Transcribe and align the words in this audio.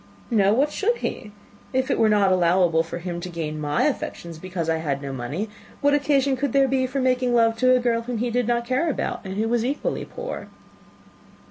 "No 0.31 0.51
why 0.55 0.65
should 0.65 0.97
he? 0.97 1.31
If 1.73 1.91
it 1.91 1.99
were 1.99 2.09
not 2.09 2.31
allowable 2.31 2.81
for 2.81 2.97
him 2.97 3.19
to 3.21 3.29
gain 3.29 3.61
my 3.61 3.83
affections, 3.83 4.39
because 4.39 4.67
I 4.67 4.77
had 4.77 4.99
no 4.99 5.13
money, 5.13 5.47
what 5.79 5.93
occasion 5.93 6.35
could 6.35 6.53
there 6.53 6.67
be 6.67 6.87
for 6.87 6.99
making 6.99 7.35
love 7.35 7.55
to 7.57 7.75
a 7.75 7.79
girl 7.79 8.01
whom 8.01 8.17
he 8.17 8.31
did 8.31 8.47
not 8.47 8.65
care 8.65 8.89
about, 8.89 9.21
and 9.23 9.35
who 9.35 9.47
was 9.47 9.63
equally 9.63 10.05
poor?" 10.05 10.47